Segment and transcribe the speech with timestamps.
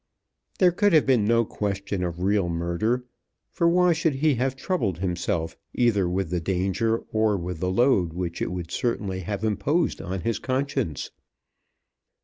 [0.57, 3.05] There could have been no question of real murder;
[3.51, 8.11] for why should he have troubled himself either with the danger or with the load
[8.11, 11.11] which it would certainly have imposed on his conscience?